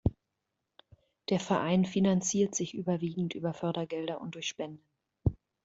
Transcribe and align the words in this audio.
Der 1.29 1.39
Verein 1.39 1.85
finanziert 1.85 2.55
sich 2.55 2.73
überwiegend 2.73 3.35
über 3.35 3.53
Fördergelder 3.53 4.19
und 4.19 4.33
durch 4.33 4.47
Spenden. 4.47 4.83